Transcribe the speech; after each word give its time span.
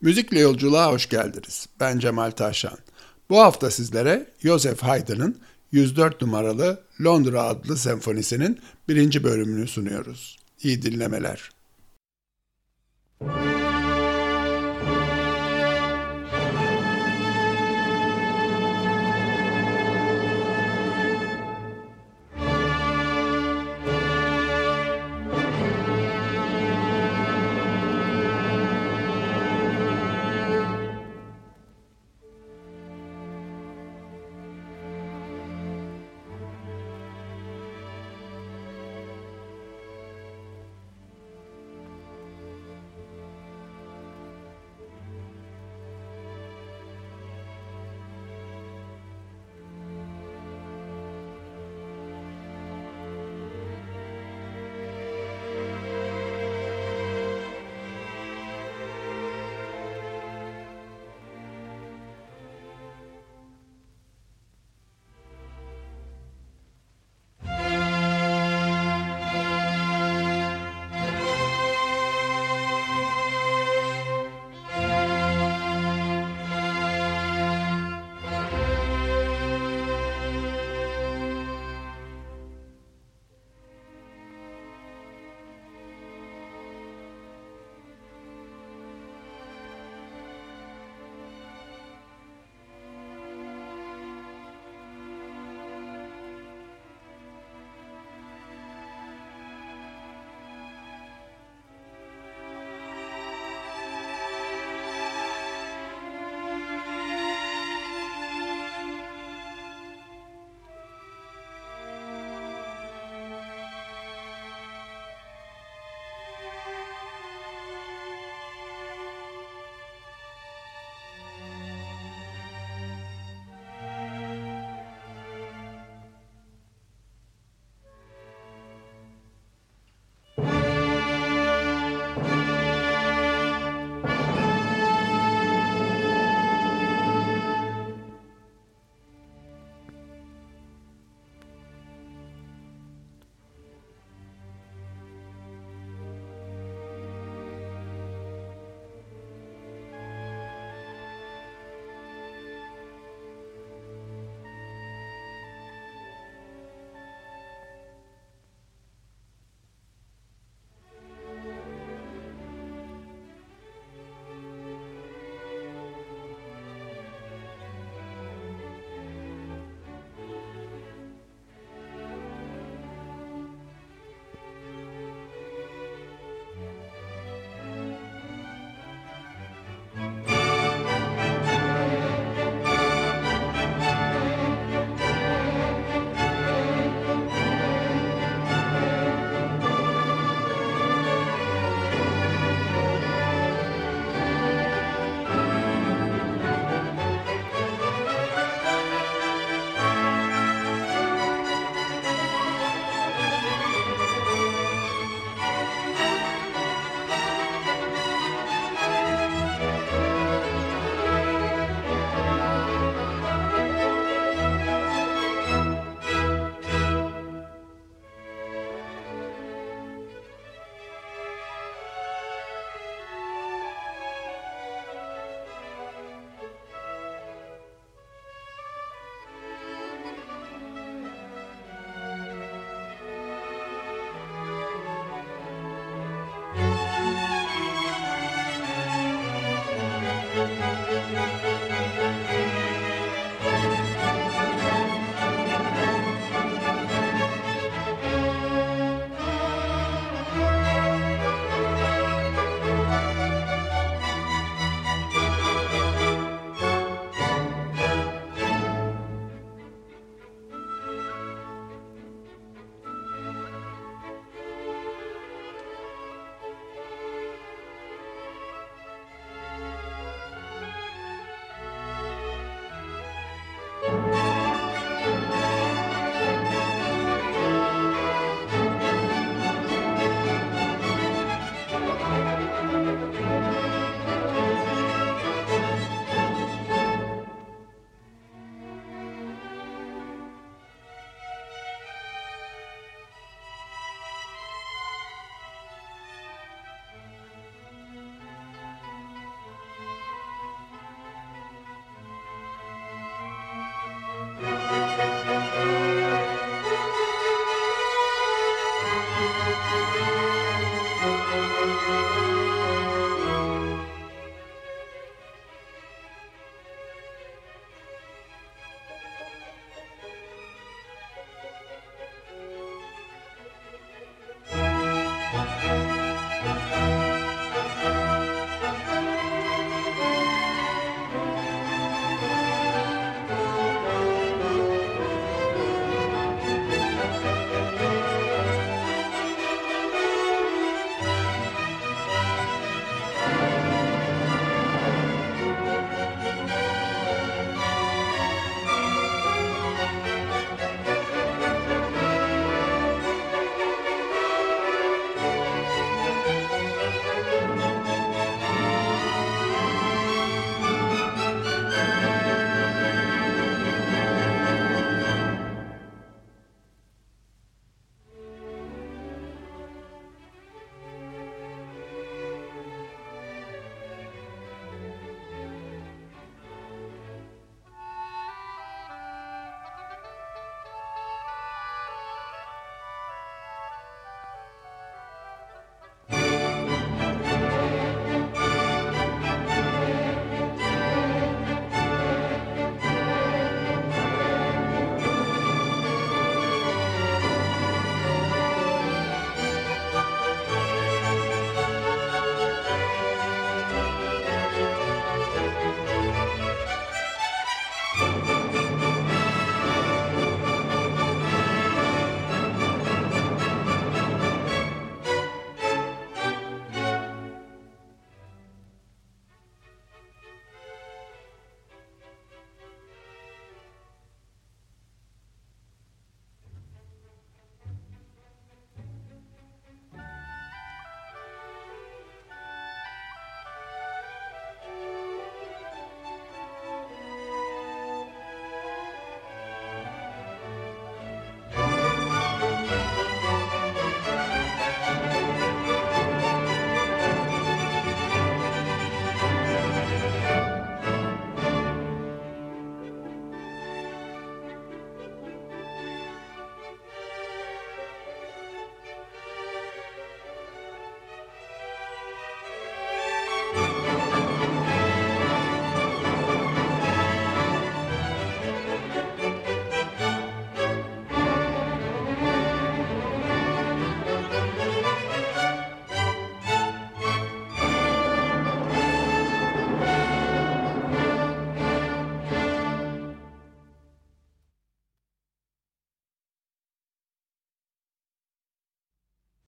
Müzikle 0.00 0.40
yolculuğa 0.40 0.92
hoş 0.92 1.08
geldiniz. 1.08 1.66
Ben 1.80 1.98
Cemal 1.98 2.30
Taşan. 2.30 2.78
Bu 3.30 3.40
hafta 3.40 3.70
sizlere 3.70 4.26
Joseph 4.38 4.82
Haydn'ın 4.82 5.40
104 5.72 6.22
numaralı 6.22 6.80
Londra 7.04 7.42
adlı 7.42 7.76
senfonisinin 7.76 8.60
birinci 8.88 9.24
bölümünü 9.24 9.68
sunuyoruz. 9.68 10.36
İyi 10.62 10.82
dinlemeler. 10.82 11.50
Müzik 13.20 13.67